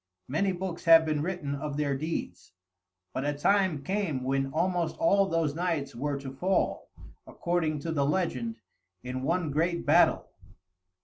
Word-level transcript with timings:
Many 0.27 0.51
books 0.51 0.85
have 0.85 1.05
been 1.05 1.21
written 1.21 1.53
of 1.53 1.77
their 1.77 1.95
deeds; 1.95 2.53
but 3.13 3.23
a 3.23 3.33
time 3.35 3.83
came 3.83 4.23
when 4.23 4.51
almost 4.51 4.97
all 4.97 5.27
those 5.27 5.53
knights 5.53 5.93
were 5.95 6.19
to 6.21 6.33
fall, 6.33 6.89
according 7.27 7.77
to 7.81 7.91
the 7.91 8.03
legend, 8.03 8.55
in 9.03 9.21
one 9.21 9.51
great 9.51 9.85
battle. 9.85 10.25